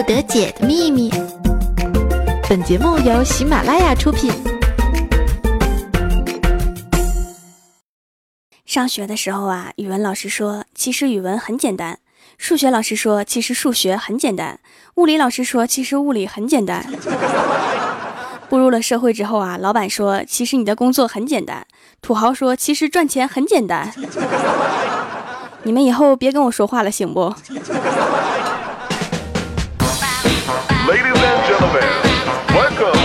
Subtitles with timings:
[0.00, 1.10] 不得解的秘密。
[2.48, 4.32] 本节目由喜马拉雅出品。
[8.64, 11.96] 上学的时候啊，语文老师说，其实语文很简单；
[12.38, 14.56] 数学老师说，其实数学很简单；
[14.94, 16.82] 物理老师说，其实物理很简单。
[18.48, 21.64] 步入了社会之后啊，老板说，其实你的工作很简单；
[22.00, 23.92] 土豪说，其实赚钱很简单。
[25.64, 27.34] 你们以后别跟我说话了，行不
[30.90, 31.86] Ladies and gentlemen,
[32.50, 32.98] welcome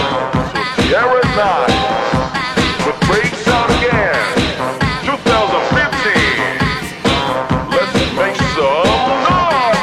[0.75, 1.69] to Era Nine.
[2.81, 4.17] The break out again,
[5.05, 5.13] 2015.
[7.69, 9.77] Let's make some noise.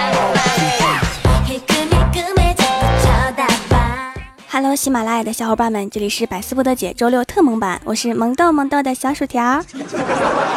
[4.51, 9.65] Hello，喜马拉雅的小伙伴们，这里是百思不得姐周六特萌版，我是萌豆萌豆的小薯条。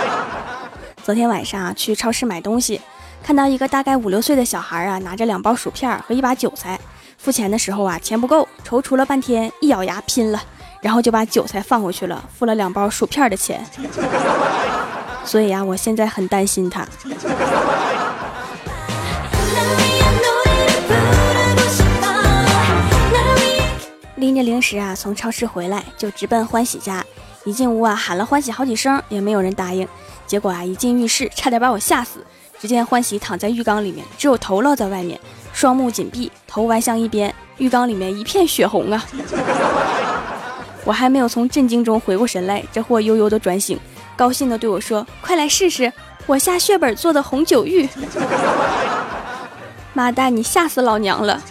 [1.05, 2.81] 昨天晚上去超市买东西，
[3.21, 6.79] 看到一个大概五六岁的小孩啊，拿着两包薯片和一把韭菜。
[7.25, 10.39] 付钱的时候啊，钱不够，踌躇了半天，一咬牙拼了，
[10.79, 13.65] 然后就把韭菜放回去了，付了两包薯片的钱。
[15.23, 16.87] 所以啊，我现在很担心他。
[24.17, 27.03] 拎着零食啊，从超市回来就直奔欢喜家。
[27.43, 29.87] 一进屋啊，喊了欢喜好几声，也没有人答应。
[30.27, 32.23] 结果啊，一进浴室，差点把我吓死。
[32.59, 35.19] 只见欢喜躺在浴缸里面，只有头露在外面，
[35.55, 39.05] 双目紧闭，头歪向一边，浴缸里面一片血红啊！
[40.83, 43.79] 我还没有从震惊中回过神来，这货悠悠的转醒，
[44.17, 45.91] 高兴的对我说：“快来试试
[46.25, 47.87] 我下血本做的红酒浴。
[49.95, 51.41] ”妈蛋，你吓死老娘了！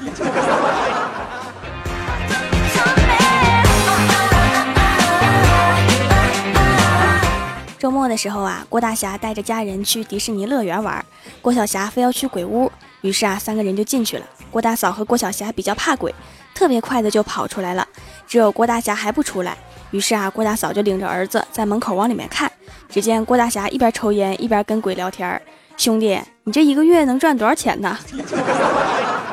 [7.84, 11.04] 周末的时候啊，郭大侠带着家人去迪士尼乐园玩，
[11.42, 14.24] 郭晓霞非要去鬼屋，于是啊，三个人就进去了。
[14.50, 16.14] 郭大嫂和郭晓霞比较怕鬼，
[16.54, 17.86] 特别快的就跑出来了，
[18.26, 19.54] 只有郭大侠还不出来。
[19.90, 22.50] 于是啊，郭大嫂就领着儿子在门口往里面看，
[22.88, 25.38] 只见郭大侠一边抽烟一边跟鬼聊天
[25.76, 27.98] 兄弟，你这一个月能赚多少钱呢？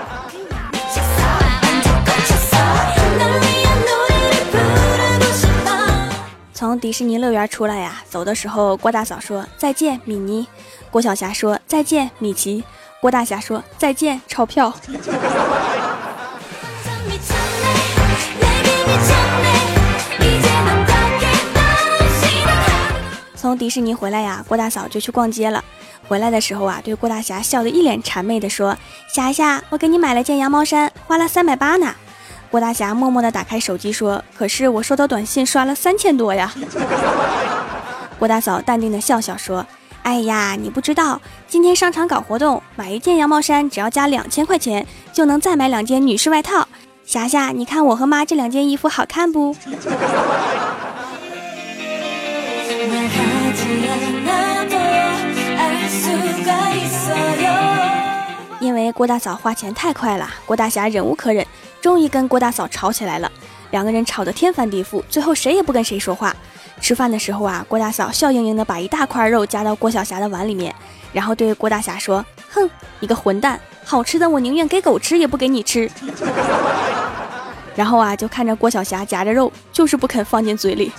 [6.61, 10.45] 从迪士尼乐园出来呀，走的时候，郭大嫂说再见米妮，
[10.91, 12.63] 郭晓霞说再见米奇，
[12.99, 14.71] 郭大侠说再见钞票。
[23.35, 25.63] 从迪士尼回来呀，郭大嫂就去逛街了。
[26.07, 28.77] 回来的时候啊，对郭大侠笑得一脸谄媚的说
[29.11, 31.95] ：“霞霞，我给你买了件羊毛衫，花了三百八呢。”
[32.51, 36.53] 郭大侠默默的打开手机说：“可是我收到短信刷了三千多呀。
[38.19, 39.65] ”郭大嫂淡定的笑笑说
[40.03, 46.67] ：“哎呀，你不知道，今天商场搞活动，买一件羊毛衫只要加两千块钱，就能再买两件女士外套。
[47.05, 49.55] 霞霞，你看我和妈这两件衣服好看不？”
[58.59, 61.47] 因为郭大嫂花钱太快了，郭大侠忍无可忍。
[61.81, 63.29] 终于跟郭大嫂吵起来了，
[63.71, 66.35] 两个人吵得天翻地覆，最后谁也不跟谁说话。
[66.79, 70.73] 吃饭的时候啊，郭大嫂笑盈盈的把一大块肉夹到郭晓霞的碗里面，
[71.11, 72.69] 然后对郭大侠说：“哼，
[72.99, 75.89] 你个混蛋，好吃的我宁愿给狗吃也不给你吃。
[77.75, 80.91] ”然后啊，就看着郭晓霞夹着肉，就是不肯放进嘴里。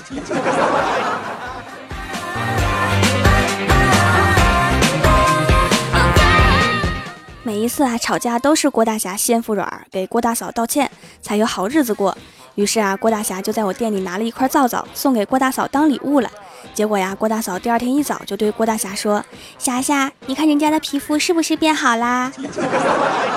[7.63, 10.91] 一次啊吵架都是郭大侠先服软，给郭大嫂道歉，
[11.23, 12.17] 才有好日子过。
[12.57, 16.29] 于是啊，郭大侠就在我店里拿了一块皂皂送给郭大嫂当礼物了。
[16.75, 19.25] 结果呀，郭大嫂第二天一早就对郭大侠说
[19.59, 22.33] ：“霞霞，你看人家的皮肤是不是变好啦？”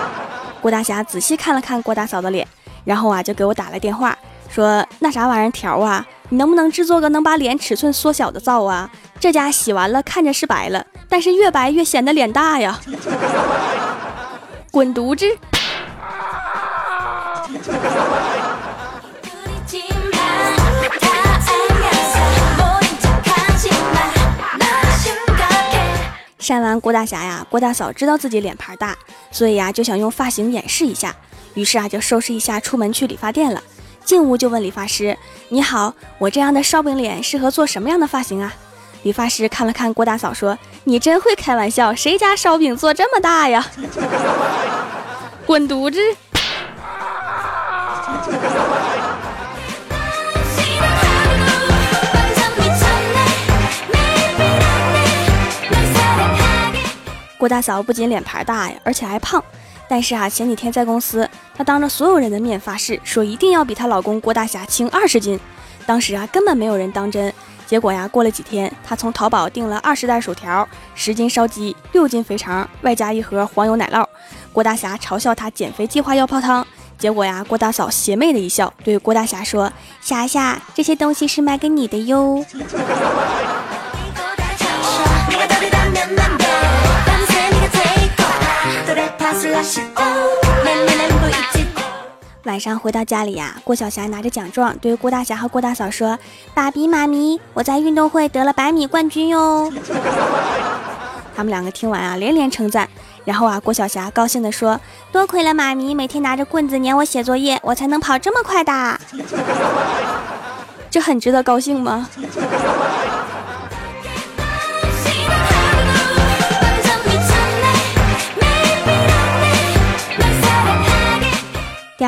[0.59, 2.47] 郭大侠仔细看了看郭大嫂的脸，
[2.83, 4.17] 然后啊就给我打了电话，
[4.49, 8.89] 说：“那啥玩意儿条啊，你能不能制作个能把脸尺寸缩小的皂啊？
[9.19, 12.79] 这家洗完了看着是白了，但是越白越显得脸大呀。”
[14.75, 15.25] 滚犊子！
[26.37, 28.93] 删完郭大侠呀，郭大嫂知道自己脸盘大，
[29.31, 31.15] 所以呀就想用发型掩饰一下，
[31.53, 33.63] 于是啊就收拾一下出门去理发店了。
[34.03, 35.17] 进屋就问理发师
[35.47, 38.53] ：“你好，我这样的烧饼脸适合做什么样的发型啊？”
[39.05, 43.63] 理发师看了看郭大嫂，说：“你真会开玩笑，谁家烧饼做这么大呀？”
[45.45, 45.99] 滚犊子！
[57.37, 59.43] 郭大嫂不仅脸盘大呀，而且还胖。
[59.87, 65.39] 但是啊，前几天在公司，她当着所有人的面发誓，说一定要比她老公郭大侠轻二十斤。
[65.85, 67.31] 当时啊，根本没有人当真。
[67.67, 74.05] 结果呀，过了几天，她从淘宝订了二十袋薯条、十斤烧鸡、六斤肥肠，外加一盒黄油奶酪。
[74.53, 76.65] 郭大侠嘲笑她减肥计划要泡汤。
[76.97, 82.45] 结果呀，郭大嫂邪魅的一笑，对郭大侠说：“侠侠，这些东西是卖给你的哟。
[92.45, 96.17] ”晚上回到家里呀，郭晓霞拿着奖状对郭大侠和郭大嫂说
[96.53, 99.71] ：“爸比妈咪，我在运动会得了百米冠军哟。”
[101.35, 102.87] 他们两个听完啊，连连称赞。
[103.25, 104.79] 然后啊，郭晓霞高兴地说
[105.11, 108.99] ：“多亏了妈咪每天拿着棍子撵我写作业，我才能跑这么快的。
[110.91, 112.07] 这很值得高兴吗？”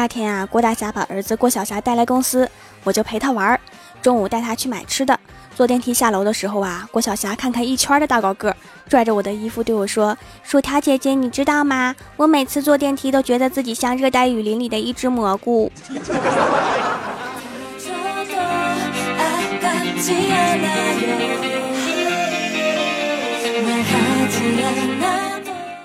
[0.08, 2.50] 天啊，郭大侠把儿子郭晓霞带来公司，
[2.84, 3.60] 我就陪他玩儿。
[4.02, 5.20] 中午带他去买吃的。
[5.56, 8.56] 坐电梯下楼的时候啊，郭晓霞看看一圈的大高个，
[8.88, 11.96] 拽着我的衣服对我说：“薯条姐姐，你知道吗？
[12.16, 15.72] 我每次坐电梯都觉得自己像热带雨林里的一只蘑菇。”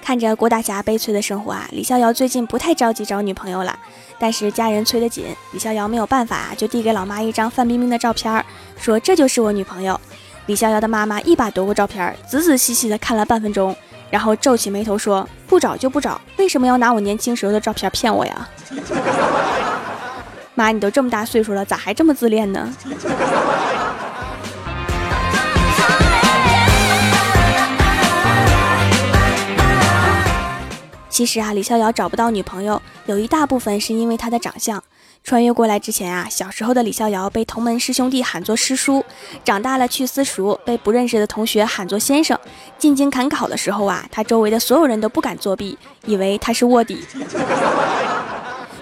[0.02, 3.78] 看着郭大侠悲催的生活啊，李逍遥最近不太着急找女朋友了。
[4.18, 8.44] 但是家人催得紧，李逍遥没有办法，就递给老妈一张范冰冰的照片，
[8.76, 9.98] 说这就是我女朋友。
[10.46, 13.74] 李逍遥的妈妈一把夺过照片，仔仔细细的看了半分钟，
[14.10, 18.48] 然后皱起眉头说：“不找就不找，为什么要拿我年轻时候的照片骗我呀？”
[20.54, 22.74] 妈，你都这么大岁数了，咋还这么自恋呢？
[31.12, 34.82] 其实啊，李逍遥找不到女朋友，有一大部分是因为他的长相。
[35.22, 39.04] 穿越过来之前啊，小时候的李逍遥被同门师兄弟喊作师叔，
[39.44, 42.36] 长大了去私塾，被不认识的同学喊作先生。
[42.78, 45.76] 进京赶考的时候啊，他周围的所有人都不敢作弊，
[46.06, 47.04] 以为他是卧底。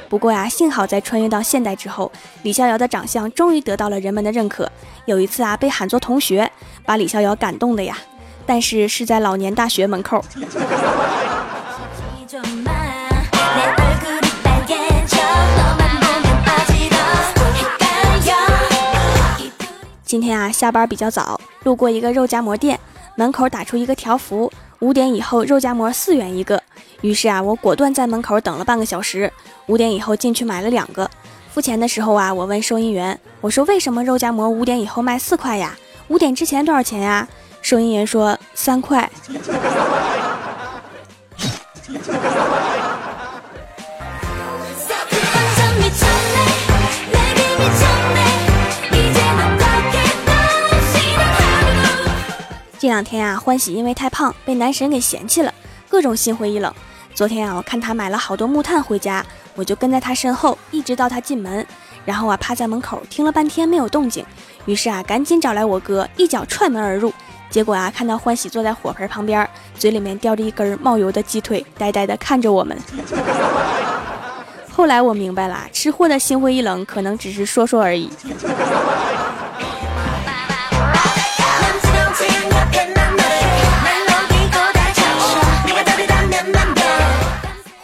[0.09, 2.13] 不过呀，幸好在穿越到现代之后，
[2.45, 4.71] 李逍遥的长相终于得到了人们的认可。
[5.05, 6.49] 有一次啊，被喊作同学，
[6.87, 7.99] 把李逍遥感动的呀。
[8.47, 10.25] 但是是在老年大学门口。
[20.11, 22.81] 今天啊，下班比较早，路过一个肉夹馍店，
[23.15, 26.61] 门口打出一个条幅：五点以后肉夹馍四元一个。
[27.03, 29.33] 于是啊，我果断在门口等了半个小时，
[29.67, 31.09] 五点以后进去买了两个。
[31.53, 35.77] 付钱的时候啊，我问收银员：“我说为什么肉夹馍五点以后卖四块呀？
[36.09, 37.29] 五点之前多少钱呀？”
[37.63, 39.09] 收银员说：“三块。
[52.81, 55.53] ”这两天啊，欢喜因为太胖被男神给嫌弃了，
[55.87, 56.75] 各种心灰意冷。
[57.15, 59.23] 昨天啊，我看他买了好多木炭回家，
[59.55, 61.67] 我就跟在他身后，一直到他进门，
[62.07, 64.25] 然后啊趴在门口听了半天没有动静，
[64.65, 67.13] 于是啊赶紧找来我哥，一脚踹门而入。
[67.51, 72.75] 结果啊看到欢喜坐在火盆旁边，嘴里面叼着一根冒油的鸡腿，呆呆的看着我们。
[74.73, 78.09] 后来我明白了，吃货的心灰意冷可能只是说说而已。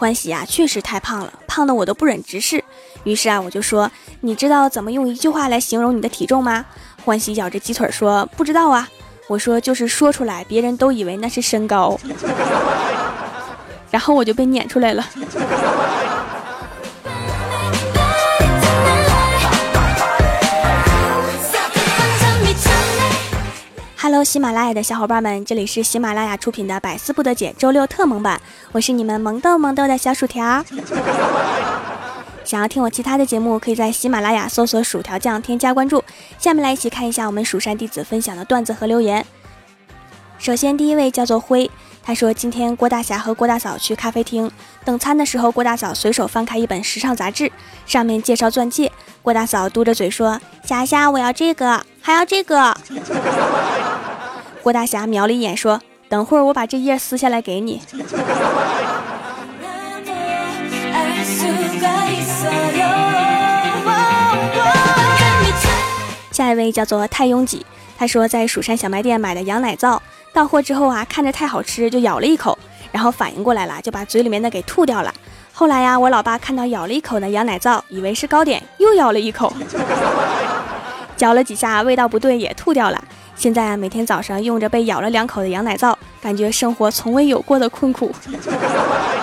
[0.07, 2.63] 欢喜啊，确实太胖了，胖的我都不忍直视。
[3.03, 3.91] 于是啊，我就说
[4.23, 6.65] ：“你知道怎么用一句话来形容你的体重吗？”
[7.05, 8.89] 欢喜咬着鸡腿说：“不知道啊。”
[9.27, 11.99] 我说：“就是说出来，别人都以为那是身高。”
[13.91, 15.05] 然后我就被撵出来了。
[24.17, 28.41] Hello，喜马拉雅的小伙伴们，这里是喜马拉雅出品的《百思不得解》周六特萌版，
[28.73, 30.65] 我是你们萌豆萌豆的小薯条。
[32.43, 36.03] 想要听我其他的节目，可以在喜马拉雅搜索“薯条酱”添加关注。
[36.39, 39.23] 下面来一起看一下我们蜀山弟子分享的段子和留言。
[40.39, 41.71] 首先，第一位叫做辉，
[42.03, 44.51] 他说今天郭大侠和郭大嫂去咖啡厅
[44.83, 47.53] 等餐的时候，郭大嫂随手翻开一本时尚杂志，
[47.85, 48.91] 上面介绍钻戒。
[49.27, 52.73] 郭大嫂嘟着嘴说：“霞霞，我要这个，还要这个。
[54.63, 57.83] ”郭大侠瞄了一眼，说：“等会儿我把这页撕下来给你。”
[66.31, 67.67] 下一位叫做太拥挤，
[67.99, 70.01] 他说在蜀山小卖店买的羊奶皂，
[70.33, 72.57] 到货之后啊，看着太好吃，就咬了一口，
[72.93, 75.13] 然后反应过来了，就把嘴里面的给吐掉了。
[75.59, 79.51] 后来呀，我老爸看到咬了一口的羊奶皂，以为是糕点，又咬了一口，
[81.17, 83.05] 嚼了几下，味道不对，也吐掉了。
[83.37, 88.15] 现在啊，每天早上用着被咬了两口的羊奶皂，感觉生活从未有过的困苦。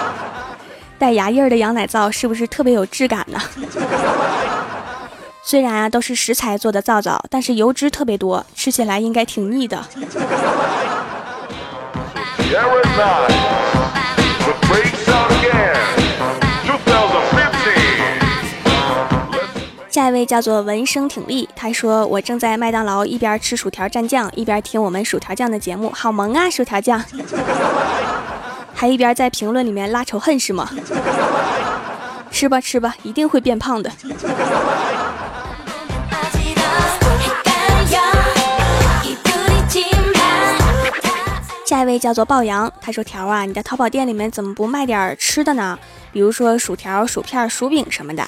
[0.98, 3.40] 带牙印儿的羊奶皂是不是特别有质感呢？
[5.46, 9.86] 虽然啊都是食材做的皂皂，但是油脂特别多，吃起来应该挺腻的。
[19.94, 27.00] 下一位叫做闻声挺立，他说我正在麦当劳一边吃薯条蘸酱，一边听我们薯条酱的节目，好萌啊薯条酱，
[28.74, 30.68] 还一边在评论里面拉仇恨是吗？
[32.32, 33.92] 吃吧吃吧，一定会变胖的。
[41.68, 45.78] 下一位叫做龅阳，他说：“条啊，你的淘宝店里面怎么不卖点吃的呢？
[46.12, 48.28] 比如说薯条、薯片、薯饼什么的。”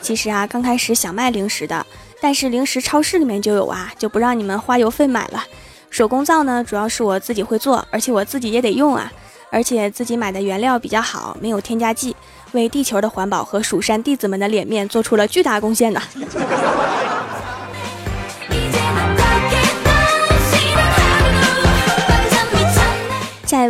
[0.00, 1.84] 其实啊，刚开始想卖零食的，
[2.20, 5.44] 但是零食超市里面就有啊，就不让你们花邮费买了。
[5.90, 9.10] 手工皂呢，主要是我自己会做，而且我自己也得用啊，
[9.50, 12.14] 而且自己买的原料比较好，没有添加剂，
[12.52, 16.00] 为地球的环保和蜀山弟子们的脸面做出了巨大贡献呢。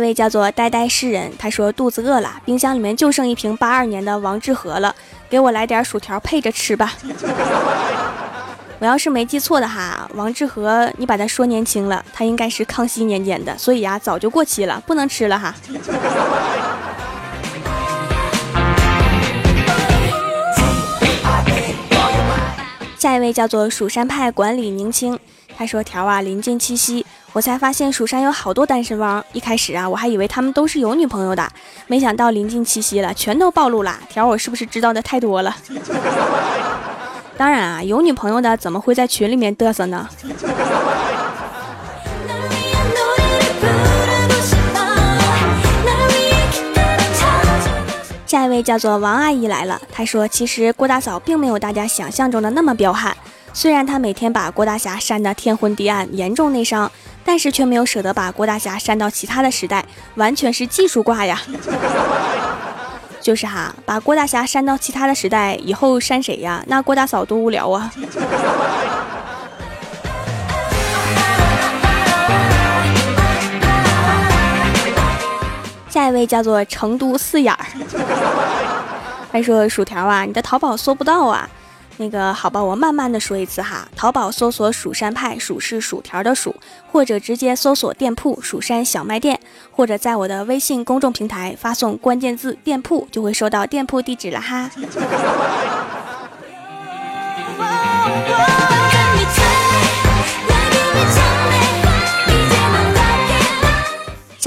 [0.07, 4.95] 位叫做呆呆诗人，他说肚子饿了，冰箱里面就剩一瓶八二年的王致和了，
[5.29, 6.93] 给我来点薯条配着吃吧。
[8.79, 15.53] 我要是没记错的哈，王致和你把他说年轻了，他应该是康熙年间的，所以呀早就过期了，不能吃了哈。
[22.97, 25.19] 下一位叫做蜀山派管理宁清，
[25.57, 27.05] 他说条啊临近七夕。
[27.37, 31.47] 我才发现蜀山有好多单身汪，一开始啊，我还以为他们都是有女朋友的，
[31.85, 33.95] 没想到临近七夕了，全都暴露了。
[34.09, 35.55] 条，我是不是知道的太多了？
[37.37, 40.09] 当然啊，有女朋友的怎么会在群里面嘚瑟呢？
[48.25, 53.15] 下一位叫做王阿姨来了，她说，其实郭大嫂并没有大家想象中的那么彪悍，
[53.53, 56.91] 虽然她每天把郭大侠扇得天昏地暗，严重内伤。
[57.27, 59.83] 但是却没有舍得把郭大侠删到其他的时代，
[60.15, 61.41] 完全是技术挂呀！
[63.19, 66.63] 就是哈，把郭大侠删到其他的时代以后删谁呀？
[66.67, 67.91] 那郭大嫂多无聊啊！
[75.89, 77.65] 下一位叫做成都四眼儿，
[79.33, 81.49] 他说：“薯条啊，你的淘宝搜不到啊。”
[81.97, 83.87] 那个好吧，我慢慢的说一次哈。
[83.95, 86.55] 淘宝搜索“蜀山派”，蜀是薯条的蜀，
[86.91, 89.39] 或者直接搜索店铺“蜀山小卖店”，
[89.71, 94.69] 或者在我的微信公众平台发送关键字“店铺”，就会收到店铺地址了哈。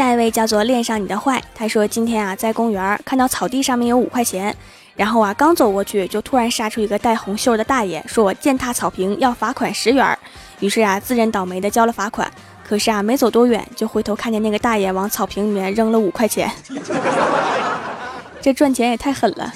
[0.00, 4.56] 下一位叫做恋上你的坏，他说今天啊在公园看到草地上面有五块钱。
[4.96, 10.18] 然后啊，刚走过去，就突然杀出一个戴红袖的大爷，说我践踏草坪要罚款十元。
[10.60, 12.26] 于是啊，自认倒霉的交了罚款。
[12.66, 16.50] 可是啊，没走多远，就回头看见那个大爷往草坪里面扔了五块钱。
[18.40, 19.52] 这赚钱也太狠了。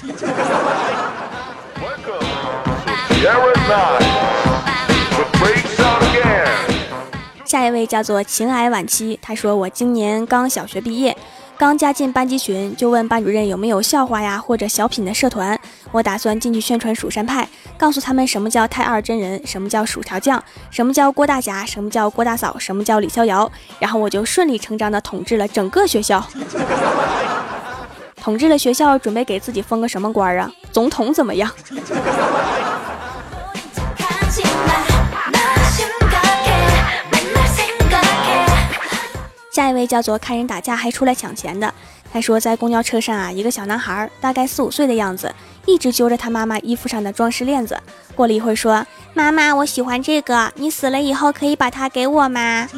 [7.44, 11.14] 下一位叫做情癌晚期，他说我今年刚小学毕业。
[11.56, 15.56] 刚加进班级群，就问班主任有没有笑话呀或者小品的社团。
[15.92, 17.48] 我打算进去宣传蜀山派，
[17.78, 23.50] 告诉他们什么叫太二真人，什么叫薯条酱，什么叫郭大侠，什么叫郭大嫂，什么叫李逍遥。
[23.78, 26.26] 然后我就顺理成章的统治了整个学校。
[28.20, 30.50] 统治了学校，准备给自己封个什么官啊？
[30.72, 31.48] 总统怎么样？
[39.54, 41.72] 下一位叫做看人打架还出来抢钱的，
[42.12, 45.32] 他说在公交车上啊，一个小男孩大概四五岁的样子，
[45.64, 47.78] 一直揪着他妈妈衣服上的装饰链子。
[48.16, 48.84] 过了一会儿说
[49.14, 52.68] ：“妈妈，我喜欢这个，你死了以后可以把它给我吗？”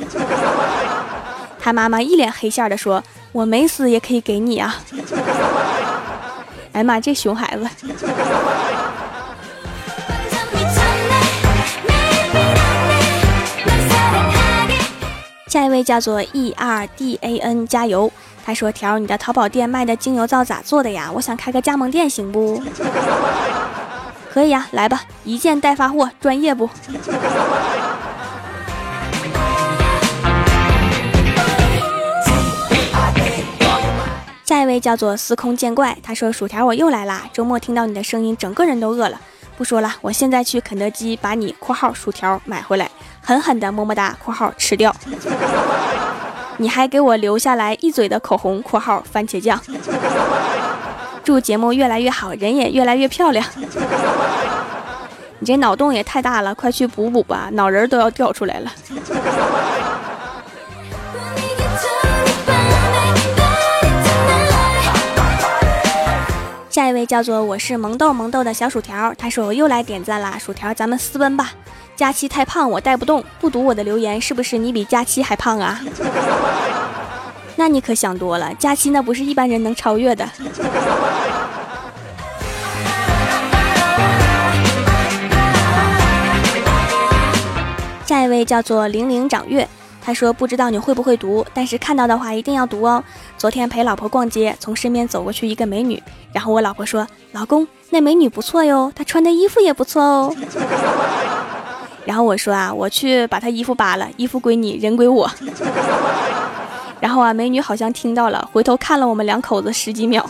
[1.59, 3.02] 他妈妈一脸黑线的说
[3.33, 4.76] ：“我没死也可以给你啊！”
[6.73, 7.66] 哎呀妈，这熊孩子。
[15.47, 18.11] 下一位叫做 E R D A N，加油！
[18.45, 21.09] 他说：“条，你的淘宝店卖的精油皂咋做的呀？
[21.15, 22.61] 我想开个加盟店，行不？
[24.33, 26.69] 可以呀，来吧，一件代发货，专业不？”
[34.45, 37.23] 下一位叫做司空见怪，他说：“薯条，我又来啦！
[37.33, 39.21] 周末听到你的声音，整个人都饿了。
[39.57, 42.91] 不说了，我现在去肯德基把你（括号薯条）买回来，
[43.26, 44.95] 狠狠的么么哒（括号吃掉
[46.59, 49.61] ）。你还给我留下来一嘴的口红（括号番茄酱
[51.25, 53.45] ）。祝节目越来越好，人也越来越漂亮。
[55.40, 58.71] 你这脑洞也太大了，快去补补吧，脑仁都要掉出来了。”
[66.71, 71.50] 下一位叫做我是萌豆萌豆的小薯条，他说我又来点赞啦，薯条咱们私奔吧。
[71.97, 75.81] 佳期太胖我带不动，不读我的留言是不是你比佳期还胖啊？
[77.57, 80.29] 那你可想多了，佳期那不是一般人能超越的。
[88.05, 89.67] 下一位叫做零零掌月。
[90.05, 93.03] 他说：“不知道你会不会读，但是看到的话一定要读哦。”
[93.37, 96.00] 昨天陪老婆逛街，从身边走过去一个美女，
[96.33, 100.33] 然后我老婆说：“老公，那美女不错哟，她穿的衣服也不错哦。”
[102.06, 105.28] 然后我说：“啊，我去把他衣服扒了，衣服归你，人归我。
[107.00, 110.25] ”然后啊，美女好像听到了，回头看了我们两口子十几秒，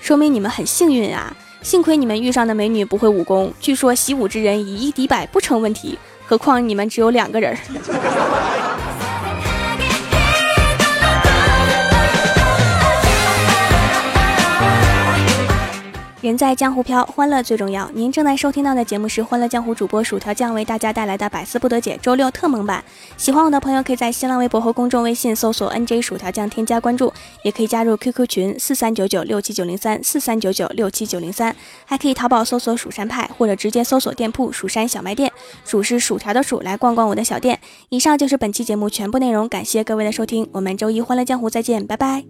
[0.00, 1.32] 说明你们很幸运啊！
[1.62, 5.98] 幸亏你们遇上的美女不会武功，据说习武之人以一敌百不成问题。
[6.26, 7.56] 何况你们只有两个人
[16.20, 17.90] 人在江湖飘，欢乐最重要。
[17.94, 22.84] 您正在收听到的节目是《欢乐江湖》主播薯条酱为大家带来的百思不得解周六特蒙版。
[23.16, 27.10] 喜欢我的朋友可以在新浪微博和公众微信搜索 “nj 薯条酱”添加关注，
[27.42, 35.32] 也可以加入 QQ 群四三九九六七九零三四三九九六七九零三，还可以淘宝搜索“蜀山派”或者直接搜索店铺“蜀山小卖店”，
[35.64, 37.58] 薯是薯条的薯，来逛逛我的小店。
[37.88, 42.24] 以上就是本期节目全部内容，感谢各位的收听，我们周一《欢乐江湖》再见，拜拜。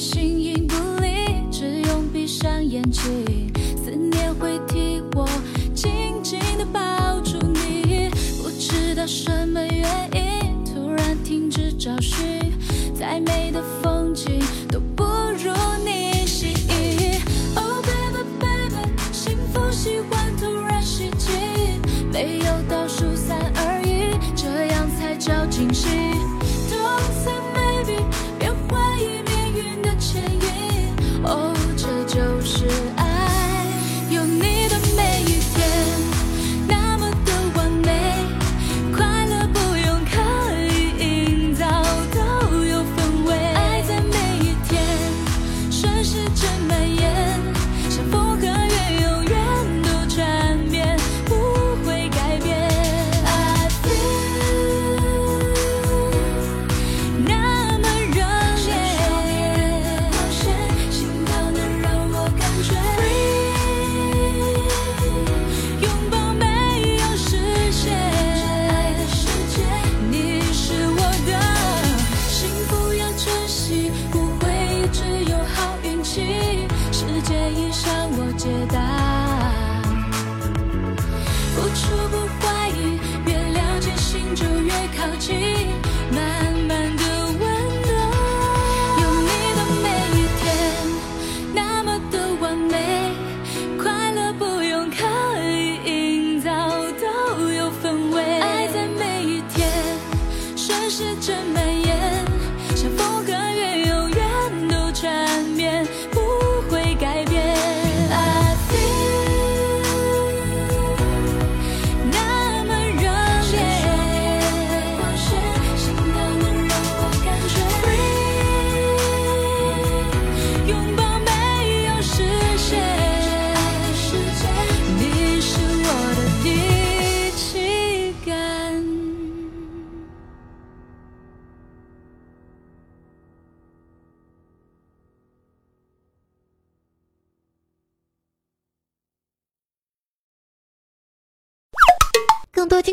[0.00, 3.37] 形影不离只用闭上眼睛。